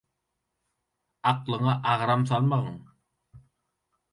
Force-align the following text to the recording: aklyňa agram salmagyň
aklyňa 1.31 1.73
agram 1.91 2.21
salmagyň 2.29 2.75